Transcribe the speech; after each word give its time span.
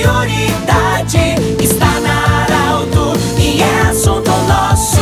prioridade 0.00 1.18
está 1.62 2.00
na 2.00 2.44
Arauto 2.44 3.12
e 3.38 3.60
é 3.60 3.80
assunto 3.82 4.30
nosso. 4.48 5.00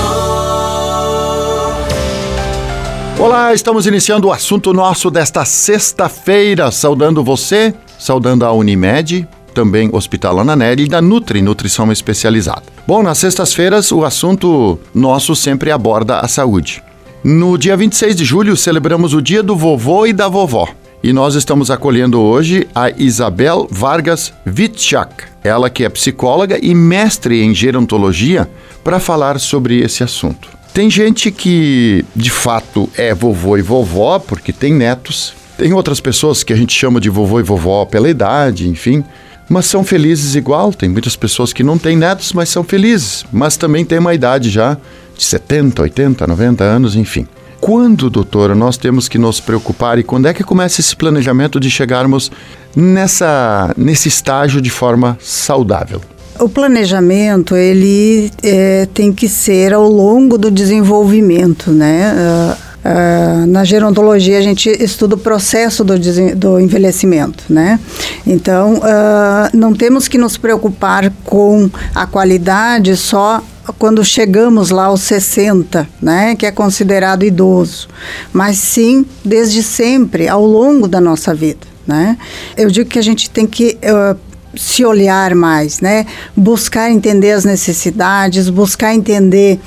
Olá, 3.21 3.55
estamos 3.55 3.87
iniciando 3.87 4.29
o 4.29 4.33
assunto 4.33 4.73
nosso 4.73 5.11
desta 5.11 5.45
sexta-feira, 5.45 6.71
saudando 6.73 7.23
você, 7.23 7.73
saudando 7.99 8.45
a 8.45 8.53
Unimed, 8.53 9.27
também 9.55 9.89
Hospital 9.93 10.41
Ananelli 10.41 10.85
e 10.85 10.89
da 10.89 11.01
Nutri, 11.01 11.43
Nutrição 11.43 11.91
Especializada. 11.93 12.65
Bom, 12.87 13.03
nas 13.03 13.19
sextas-feiras 13.19 13.93
o 13.93 14.05
assunto 14.05 14.79
nosso 14.93 15.37
sempre 15.37 15.71
aborda 15.71 16.19
a 16.21 16.29
saúde. 16.29 16.83
No 17.23 17.57
dia 17.57 17.77
26 17.77 18.17
de 18.17 18.25
julho 18.25 18.57
celebramos 18.57 19.15
o 19.15 19.23
Dia 19.23 19.43
do 19.43 19.57
Vovô 19.57 20.07
e 20.07 20.13
da 20.13 20.29
Vovó. 20.29 20.69
E 21.03 21.13
nós 21.13 21.37
estamos 21.37 21.71
acolhendo 21.71 22.21
hoje 22.21 22.67
a 22.75 22.91
Isabel 22.91 23.69
Vargas 23.71 24.33
Witschak, 24.45 25.25
ela 25.45 25.71
que 25.71 25.85
é 25.85 25.89
psicóloga 25.89 26.59
e 26.61 26.75
mestre 26.75 27.41
em 27.41 27.55
gerontologia, 27.55 28.49
para 28.83 28.99
falar 28.99 29.39
sobre 29.39 29.79
esse 29.81 30.03
assunto. 30.03 30.49
Tem 30.75 30.91
gente 30.91 31.31
que 31.31 32.05
de 32.17 32.31
fato 32.31 32.89
é 32.97 33.15
vovô 33.15 33.57
e 33.57 33.63
vovó 33.63 34.19
porque 34.19 34.53
tem 34.53 34.75
netos. 34.75 35.35
Tem 35.57 35.73
outras 35.73 36.01
pessoas 36.01 36.43
que 36.43 36.53
a 36.53 36.57
gente 36.57 36.73
chama 36.73 37.01
de 37.01 37.09
vovô 37.09 37.39
e 37.39 37.45
vovó 37.45 37.85
pela 37.85 38.09
idade, 38.09 38.69
enfim. 38.69 39.05
Mas 39.49 39.67
são 39.67 39.85
felizes 39.85 40.35
igual. 40.35 40.73
Tem 40.73 40.89
muitas 40.89 41.17
pessoas 41.17 41.53
que 41.53 41.63
não 41.63 41.79
têm 41.79 41.97
netos, 41.97 42.33
mas 42.33 42.49
são 42.49 42.65
felizes. 42.65 43.25
Mas 43.33 43.57
também 43.57 43.85
tem 43.85 43.99
uma 43.99 44.15
idade 44.15 44.51
já 44.51 44.77
de 45.17 45.25
70, 45.25 45.83
80, 45.83 46.27
90 46.27 46.65
anos, 46.65 46.97
enfim. 46.97 47.27
Quando, 47.61 48.09
doutora, 48.09 48.55
nós 48.55 48.77
temos 48.77 49.09
que 49.09 49.19
nos 49.19 49.41
preocupar 49.41 49.99
e 49.99 50.03
quando 50.03 50.27
é 50.27 50.35
que 50.35 50.45
começa 50.45 50.81
esse 50.81 50.95
planejamento 50.95 51.59
de 51.59 51.71
chegarmos 51.71 52.31
nessa, 52.75 53.75
nesse 53.77 54.09
estágio 54.09 54.61
de 54.61 54.71
forma 54.71 55.19
saudável? 55.21 56.01
O 56.39 56.49
planejamento 56.49 57.57
ele 57.57 58.31
é, 58.43 58.87
tem 58.95 59.13
que 59.13 59.29
ser 59.29 59.75
ao 59.75 59.89
longo 59.89 60.39
do 60.39 60.51
desenvolvimento, 60.51 61.71
né? 61.71 62.15
Uh, 62.15 62.69
Uh, 62.79 63.45
na 63.49 63.65
gerontologia 63.65 64.39
a 64.39 64.41
gente 64.41 64.71
estuda 64.71 65.17
o 65.17 65.19
processo 65.19 65.83
do, 65.83 65.95
do 66.37 66.61
envelhecimento, 66.61 67.43
né? 67.51 67.79
Então 68.25 68.77
uh, 68.77 69.51
não 69.53 69.75
temos 69.75 70.07
que 70.07 70.17
nos 70.17 70.39
preocupar 70.39 71.13
com 71.25 71.69
a 71.93 72.07
qualidade 72.07 72.97
só 72.97 73.43
quando 73.79 74.05
chegamos 74.05 74.71
lá 74.71 74.85
aos 74.87 75.03
60, 75.03 75.89
né, 76.01 76.35
que 76.37 76.47
é 76.47 76.51
considerado 76.51 77.25
idoso, 77.25 77.89
mas 78.33 78.59
sim 78.59 79.05
desde 79.25 79.63
sempre, 79.63 80.29
ao 80.29 80.45
longo 80.45 80.89
da 80.89 81.01
nossa 81.01 81.35
vida, 81.35 81.67
né? 81.87 82.17
Eu 82.57 82.71
digo 82.71 82.89
que 82.89 82.99
a 82.99 83.03
gente 83.03 83.31
tem 83.31 83.47
que 83.47 83.79
uh, 83.83 84.19
se 84.57 84.85
olhar 84.85 85.35
mais, 85.35 85.81
né? 85.81 86.07
Buscar 86.37 86.91
entender 86.91 87.33
as 87.33 87.45
necessidades, 87.45 88.49
buscar 88.49 88.95
entender 88.95 89.61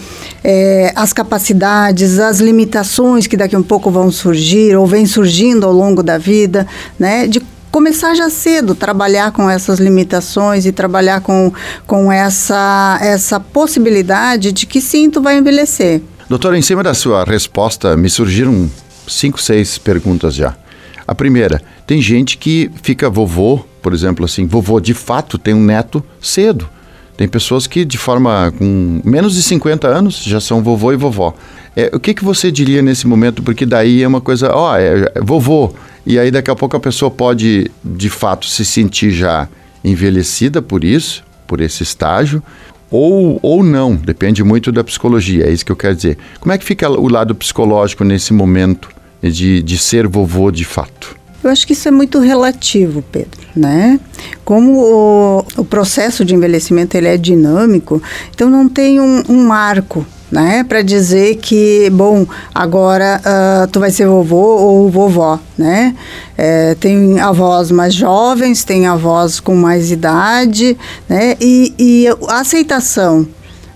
é, 0.43 0.91
as 0.95 1.13
capacidades, 1.13 2.19
as 2.19 2.39
limitações 2.39 3.27
que 3.27 3.37
daqui 3.37 3.55
a 3.55 3.59
um 3.59 3.63
pouco 3.63 3.91
vão 3.91 4.11
surgir 4.11 4.75
ou 4.75 4.85
vem 4.85 5.05
surgindo 5.05 5.65
ao 5.65 5.71
longo 5.71 6.01
da 6.03 6.17
vida, 6.17 6.67
né? 6.99 7.27
De 7.27 7.41
começar 7.71 8.13
já 8.13 8.29
cedo, 8.29 8.75
trabalhar 8.75 9.31
com 9.31 9.49
essas 9.49 9.79
limitações 9.79 10.65
e 10.65 10.71
trabalhar 10.71 11.21
com, 11.21 11.51
com 11.87 12.11
essa, 12.11 12.99
essa 13.01 13.39
possibilidade 13.39 14.51
de 14.51 14.65
que 14.65 14.81
sim, 14.81 15.09
tu 15.09 15.21
vai 15.21 15.37
envelhecer. 15.37 16.01
Doutora, 16.29 16.57
em 16.57 16.61
cima 16.61 16.83
da 16.83 16.93
sua 16.93 17.23
resposta, 17.23 17.95
me 17.95 18.09
surgiram 18.09 18.69
cinco, 19.07 19.41
seis 19.41 19.77
perguntas 19.77 20.35
já. 20.35 20.55
A 21.07 21.15
primeira, 21.15 21.61
tem 21.87 22.01
gente 22.01 22.37
que 22.37 22.69
fica 22.83 23.09
vovô, 23.09 23.65
por 23.81 23.93
exemplo, 23.93 24.25
assim, 24.25 24.45
vovô 24.45 24.79
de 24.79 24.93
fato 24.93 25.37
tem 25.37 25.53
um 25.53 25.63
neto 25.63 26.03
cedo. 26.21 26.69
Tem 27.17 27.27
pessoas 27.27 27.67
que, 27.67 27.85
de 27.85 27.97
forma 27.97 28.53
com 28.57 29.01
menos 29.03 29.35
de 29.35 29.43
50 29.43 29.87
anos, 29.87 30.23
já 30.23 30.39
são 30.39 30.63
vovô 30.63 30.91
e 30.91 30.95
vovó. 30.95 31.35
É, 31.75 31.91
o 31.93 31.99
que, 31.99 32.13
que 32.13 32.23
você 32.23 32.51
diria 32.51 32.81
nesse 32.81 33.05
momento? 33.07 33.43
Porque 33.43 33.65
daí 33.65 34.01
é 34.01 34.07
uma 34.07 34.21
coisa, 34.21 34.51
ó, 34.53 34.75
é, 34.77 35.11
é 35.13 35.21
vovô. 35.21 35.73
E 36.05 36.17
aí 36.17 36.31
daqui 36.31 36.49
a 36.49 36.55
pouco 36.55 36.75
a 36.75 36.79
pessoa 36.79 37.11
pode, 37.11 37.69
de 37.83 38.09
fato, 38.09 38.47
se 38.47 38.65
sentir 38.65 39.11
já 39.11 39.47
envelhecida 39.83 40.61
por 40.61 40.83
isso, 40.83 41.23
por 41.47 41.61
esse 41.61 41.83
estágio, 41.83 42.41
ou, 42.89 43.39
ou 43.41 43.63
não, 43.63 43.95
depende 43.95 44.43
muito 44.43 44.71
da 44.71 44.83
psicologia, 44.83 45.45
é 45.45 45.51
isso 45.51 45.65
que 45.65 45.71
eu 45.71 45.75
quero 45.75 45.95
dizer. 45.95 46.17
Como 46.39 46.51
é 46.51 46.57
que 46.57 46.65
fica 46.65 46.89
o 46.89 47.07
lado 47.07 47.33
psicológico 47.33 48.03
nesse 48.03 48.33
momento 48.33 48.89
de, 49.21 49.63
de 49.63 49.77
ser 49.77 50.07
vovô 50.07 50.51
de 50.51 50.65
fato? 50.65 51.15
Eu 51.43 51.49
acho 51.49 51.65
que 51.65 51.73
isso 51.73 51.87
é 51.87 51.91
muito 51.91 52.19
relativo, 52.19 53.01
Pedro, 53.01 53.39
né? 53.55 53.99
Como 54.45 54.73
o, 54.73 55.45
o 55.57 55.65
processo 55.65 56.23
de 56.23 56.35
envelhecimento 56.35 56.95
ele 56.95 57.07
é 57.07 57.17
dinâmico, 57.17 58.01
então 58.33 58.49
não 58.49 58.69
tem 58.69 58.99
um, 58.99 59.23
um 59.27 59.45
marco 59.45 60.05
né? 60.31 60.63
Para 60.63 60.81
dizer 60.81 61.35
que, 61.35 61.89
bom, 61.91 62.25
agora 62.55 63.21
uh, 63.21 63.67
tu 63.67 63.79
vai 63.79 63.91
ser 63.91 64.07
vovô 64.07 64.57
ou 64.57 64.89
vovó, 64.89 65.39
né? 65.57 65.95
É, 66.37 66.75
tem 66.75 67.19
avós 67.19 67.69
mais 67.69 67.93
jovens, 67.93 68.63
tem 68.63 68.87
avós 68.87 69.39
com 69.39 69.55
mais 69.55 69.91
idade, 69.91 70.77
né? 71.09 71.35
E, 71.39 71.73
e 71.77 72.07
a 72.29 72.39
aceitação 72.39 73.27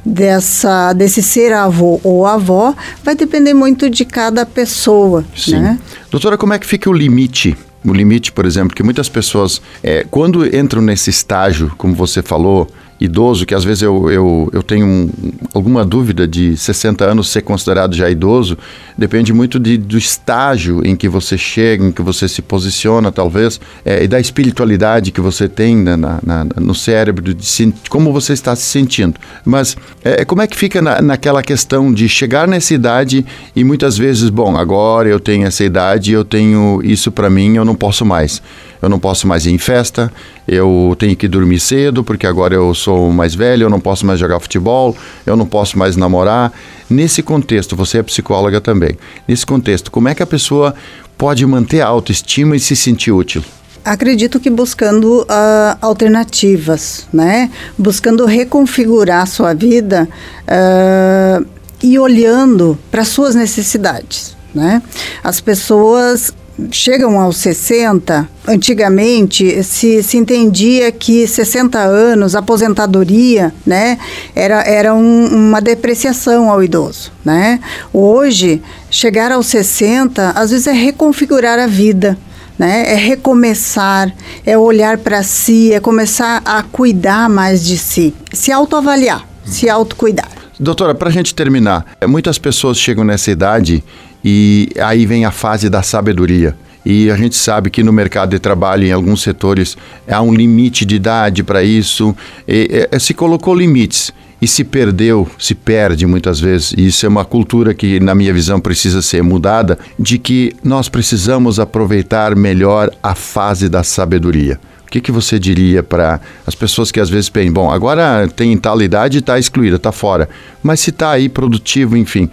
dessa 0.05 0.94
desse 0.94 1.21
ser 1.21 1.51
avô 1.51 1.99
ou 2.03 2.27
avó 2.27 2.75
vai 3.03 3.15
depender 3.15 3.55
muito 3.55 3.89
de 3.89 4.05
cada 4.05 4.45
pessoa, 4.45 5.25
Sim. 5.35 5.59
né? 5.59 5.79
Doutora, 6.09 6.38
como 6.38 6.53
é 6.53 6.59
que 6.59 6.65
fica 6.65 6.89
o 6.89 6.94
limite 6.94 7.57
o 7.85 7.94
limite, 7.94 8.31
por 8.31 8.46
exemplo, 8.46 8.75
que 8.75 8.84
muitas 8.84 9.07
pessoas, 9.09 9.62
é, 9.84 10.06
quando 10.09 10.46
entram 10.56 10.81
nesse 10.81 11.09
estágio, 11.09 11.72
como 11.78 11.94
você 11.94 12.22
falou, 12.22 12.68
idoso, 13.00 13.46
que 13.46 13.53
às 13.53 13.63
vezes 13.63 13.81
eu, 13.81 14.09
eu, 14.09 14.50
eu 14.53 14.63
tenho 14.63 14.85
um, 14.85 15.09
alguma 15.53 15.84
dúvida 15.84 16.28
de 16.28 16.56
60 16.56 17.03
anos 17.03 17.29
ser 17.29 17.41
considerado 17.41 17.94
já 17.94 18.09
idoso, 18.09 18.57
depende 18.97 19.34
muito 19.34 19.59
de, 19.59 19.78
do 19.78 19.97
estágio 19.97 20.81
em 20.85 20.95
que 20.95 21.09
você 21.09 21.38
chega, 21.38 21.85
em 21.85 21.91
que 21.91 22.01
você 22.01 22.28
se 22.28 22.41
posiciona, 22.41 23.12
talvez, 23.12 23.59
é, 23.84 24.03
e 24.03 24.07
da 24.07 24.19
espiritualidade 24.19 25.12
que 25.12 25.19
você 25.19 25.50
tem 25.50 25.75
na, 25.75 25.97
na, 25.97 26.19
na, 26.24 26.45
no 26.57 26.74
cérebro, 26.74 27.34
de, 27.34 27.74
como 27.90 28.13
você 28.13 28.34
está 28.34 28.56
se 28.56 28.63
sentindo. 28.63 29.19
Mas 29.44 29.75
é, 30.03 30.24
como 30.24 30.41
é 30.41 30.47
que 30.47 30.56
fica 30.56 30.81
na, 30.81 31.01
naquela 31.01 31.44
questão 31.44 31.94
de 31.94 32.07
chegar 32.07 32.47
nessa 32.47 32.74
idade 32.74 33.25
e 33.53 33.63
muitas 33.63 33.97
vezes, 33.97 34.29
bom, 34.29 34.56
agora 34.56 35.09
eu 35.09 35.19
tenho 35.19 35.45
essa 35.45 35.63
idade, 35.63 36.13
eu 36.13 36.24
tenho 36.24 36.79
isso 36.84 37.12
para 37.12 37.29
mim, 37.29 37.57
eu 37.57 37.66
não 37.66 37.75
posso 37.75 38.06
mais 38.06 38.41
eu 38.86 38.90
não 38.90 39.00
posso 39.00 39.28
mais 39.28 39.47
ir 39.47 39.52
em 39.52 39.58
festa, 39.58 40.13
eu 40.47 40.96
tenho 41.00 41.16
que 41.16 41.28
dormir 41.28 41.59
cedo 41.59 42.03
porque 42.03 42.28
agora 42.28 42.53
eu 42.53 42.74
sou 42.75 43.12
mais 43.12 43.34
velho, 43.34 43.63
eu 43.63 43.69
não 43.69 43.80
posso 43.80 44.06
mais 44.06 44.19
jogar 44.19 44.40
futebol, 44.40 44.96
eu 45.25 45.36
não 45.36 45.47
posso 45.47 45.78
mais 45.78 45.96
namorar. 45.96 46.53
Nesse 46.88 47.24
contexto, 47.24 47.75
você 47.75 47.97
é 47.97 48.03
psicóloga 48.03 48.62
também. 48.62 48.96
Nesse 49.28 49.44
contexto, 49.44 49.90
como 49.90 50.08
é 50.08 50.13
que 50.13 50.22
a 50.22 50.28
pessoa 50.28 50.75
pode 51.18 51.44
manter 51.47 51.81
a 51.81 51.88
autoestima 51.88 52.56
e 52.56 52.59
se 52.59 52.75
sentir 52.75 53.12
útil? 53.12 53.44
Acredito 53.84 54.40
que 54.40 54.52
buscando 54.52 55.22
uh, 55.22 55.78
alternativas, 55.81 57.07
né? 57.12 57.50
Buscando 57.75 58.25
reconfigurar 58.25 59.24
a 59.24 59.25
sua 59.25 59.53
vida 59.56 60.07
uh, 60.44 61.46
e 61.81 61.97
olhando 61.97 62.78
para 62.92 63.03
suas 63.03 63.34
necessidades, 63.34 64.36
né? 64.53 64.81
As 65.24 65.40
pessoas 65.40 66.34
chegam 66.71 67.19
aos 67.19 67.38
60, 67.38 68.27
antigamente 68.47 69.63
se, 69.63 70.01
se 70.01 70.17
entendia 70.17 70.91
que 70.91 71.27
60 71.27 71.79
anos, 71.79 72.35
aposentadoria, 72.35 73.53
né, 73.66 73.97
era, 74.35 74.61
era 74.61 74.94
um, 74.94 75.27
uma 75.27 75.62
depreciação 75.62 76.50
ao 76.50 76.63
idoso, 76.63 77.12
né? 77.24 77.59
Hoje, 77.94 78.62
chegar 78.89 79.31
aos 79.31 79.47
60, 79.47 80.31
às 80.31 80.51
vezes 80.51 80.68
é 80.68 80.71
reconfigurar 80.71 81.59
a 81.59 81.68
vida, 81.68 82.18
né? 82.57 82.91
É 82.91 82.95
recomeçar, 82.95 84.13
é 84.45 84.57
olhar 84.57 84.97
para 84.97 85.24
si, 85.24 85.74
é 85.74 85.80
começar 85.80 86.41
a 86.45 86.63
cuidar 86.63 87.30
mais 87.30 87.63
de 87.63 87.77
si, 87.77 88.13
se 88.31 88.51
autoavaliar, 88.51 89.27
se 89.45 89.69
autocuidar. 89.69 90.44
Doutora, 90.60 90.96
para 90.96 91.10
a 91.10 91.12
gente 91.12 91.36
terminar, 91.36 91.86
muitas 92.07 92.38
pessoas 92.38 92.78
chegam 92.78 93.04
nessa 93.04 93.30
idade 93.30 93.84
e 94.24 94.69
aí 94.80 95.06
vem 95.06 95.25
a 95.25 95.31
fase 95.31 95.69
da 95.69 95.84
sabedoria. 95.84 96.56
E 96.86 97.10
a 97.10 97.18
gente 97.18 97.36
sabe 97.36 97.69
que 97.69 97.84
no 97.84 97.92
mercado 97.92 98.30
de 98.30 98.40
trabalho, 98.40 98.86
em 98.86 98.92
alguns 98.92 99.24
setores, 99.24 99.75
há 100.07 100.22
um 100.22 100.34
limite 100.34 100.86
de 100.86 100.96
idade 100.96 101.44
para 101.44 101.63
isso. 101.63 102.16
E, 102.48 102.88
e, 102.92 103.00
se 103.00 103.13
colocou 103.13 103.56
limites 103.56 104.13
e 104.40 104.48
se 104.48 104.63
perdeu, 104.63 105.28
se 105.40 105.56
perde 105.56 106.06
muitas 106.06 106.40
vezes. 106.40 106.74
E 106.78 106.88
isso 106.88 107.06
é 107.06 107.10
uma 107.10 107.25
cultura 107.25 107.74
que, 107.74 108.00
na 108.00 108.13
minha 108.13 108.31
visão, 108.31 108.60
precisa 108.60 109.02
ser 109.02 109.24
mudada, 109.24 109.80
de 109.98 110.19
que 110.19 110.54
nós 110.63 110.88
precisamos 110.88 111.60
aproveitar 111.60 112.36
melhor 112.36 112.92
a 113.02 113.16
fase 113.16 113.68
da 113.68 113.84
sabedoria. 113.84 114.60
O 114.85 114.91
que, 114.95 115.01
que 115.01 115.11
você 115.11 115.37
diria 115.39 115.83
para 115.83 116.21
as 116.45 116.55
pessoas 116.55 116.91
que 116.91 116.99
às 116.99 117.09
vezes 117.09 117.27
pensam, 117.27 117.53
bom, 117.53 117.71
agora 117.71 118.27
tem 118.27 118.55
tal 118.57 118.81
idade 118.81 119.17
e 119.17 119.19
está 119.19 119.37
excluída, 119.37 119.75
está 119.77 119.91
fora, 119.91 120.29
mas 120.63 120.79
se 120.79 120.91
está 120.91 121.11
aí 121.11 121.27
produtivo, 121.27 121.97
enfim, 121.97 122.29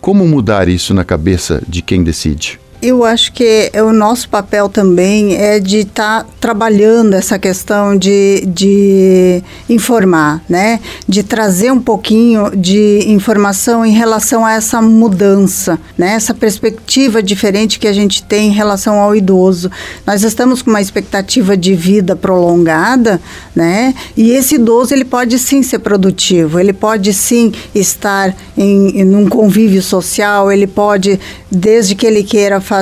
como 0.00 0.26
mudar 0.26 0.68
isso 0.68 0.94
na 0.94 1.04
cabeça 1.04 1.62
de 1.68 1.82
quem 1.82 2.02
decide? 2.02 2.60
Eu 2.88 3.02
acho 3.02 3.32
que 3.32 3.68
o 3.84 3.92
nosso 3.92 4.28
papel 4.28 4.68
também 4.68 5.34
é 5.34 5.58
de 5.58 5.78
estar 5.78 6.22
tá 6.22 6.30
trabalhando 6.38 7.14
essa 7.14 7.36
questão 7.36 7.98
de, 7.98 8.44
de 8.46 9.42
informar, 9.68 10.40
né? 10.48 10.78
De 11.08 11.24
trazer 11.24 11.72
um 11.72 11.80
pouquinho 11.80 12.52
de 12.54 13.02
informação 13.08 13.84
em 13.84 13.90
relação 13.90 14.46
a 14.46 14.52
essa 14.52 14.80
mudança, 14.80 15.80
né? 15.98 16.12
Essa 16.12 16.32
perspectiva 16.32 17.20
diferente 17.20 17.80
que 17.80 17.88
a 17.88 17.92
gente 17.92 18.22
tem 18.22 18.50
em 18.50 18.52
relação 18.52 19.00
ao 19.00 19.16
idoso. 19.16 19.68
Nós 20.06 20.22
estamos 20.22 20.62
com 20.62 20.70
uma 20.70 20.80
expectativa 20.80 21.56
de 21.56 21.74
vida 21.74 22.14
prolongada, 22.14 23.20
né? 23.52 23.96
E 24.16 24.30
esse 24.30 24.54
idoso 24.54 24.94
ele 24.94 25.04
pode 25.04 25.40
sim 25.40 25.60
ser 25.60 25.80
produtivo, 25.80 26.60
ele 26.60 26.72
pode 26.72 27.12
sim 27.12 27.52
estar 27.74 28.32
em, 28.56 29.00
em 29.00 29.16
um 29.16 29.28
convívio 29.28 29.82
social, 29.82 30.52
ele 30.52 30.68
pode, 30.68 31.18
desde 31.50 31.96
que 31.96 32.06
ele 32.06 32.22
queira 32.22 32.60
fazer 32.60 32.75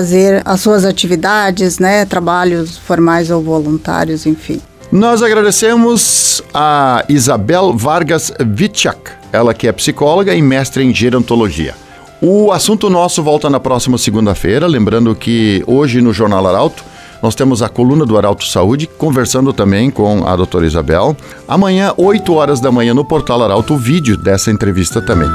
as 0.44 0.60
suas 0.60 0.84
atividades, 0.84 1.78
né? 1.78 2.04
Trabalhos 2.04 2.78
formais 2.78 3.30
ou 3.30 3.42
voluntários, 3.42 4.26
enfim. 4.26 4.60
Nós 4.92 5.22
agradecemos 5.22 6.42
a 6.52 7.04
Isabel 7.08 7.72
Vargas 7.76 8.32
Witchak, 8.58 9.10
ela 9.32 9.52
que 9.52 9.66
é 9.66 9.72
psicóloga 9.72 10.34
e 10.34 10.42
mestre 10.42 10.84
em 10.84 10.94
gerontologia. 10.94 11.74
O 12.22 12.52
assunto 12.52 12.88
nosso 12.88 13.22
volta 13.22 13.50
na 13.50 13.58
próxima 13.58 13.98
segunda-feira, 13.98 14.66
lembrando 14.66 15.14
que 15.14 15.62
hoje 15.66 16.00
no 16.00 16.12
Jornal 16.12 16.46
Arauto 16.46 16.84
nós 17.22 17.34
temos 17.34 17.62
a 17.62 17.68
coluna 17.68 18.04
do 18.04 18.16
Arauto 18.18 18.46
Saúde, 18.46 18.86
conversando 18.86 19.52
também 19.52 19.90
com 19.90 20.26
a 20.26 20.36
doutora 20.36 20.66
Isabel. 20.66 21.16
Amanhã, 21.48 21.92
8 21.96 22.34
horas 22.34 22.60
da 22.60 22.70
manhã, 22.70 22.92
no 22.92 23.04
portal 23.04 23.42
Arauto, 23.42 23.74
o 23.74 23.78
vídeo 23.78 24.16
dessa 24.16 24.50
entrevista 24.50 25.00
também. 25.00 25.28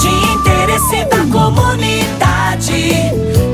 De 0.00 0.08
interesse 0.34 1.04
da 1.04 1.18
comunidade, 1.32 2.15